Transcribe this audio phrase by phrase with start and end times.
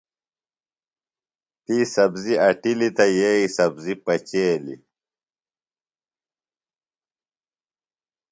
[1.63, 4.81] تی سبزیۡ اٹِلی تہ یییۡ سبزیۡ پچیلیۡ۔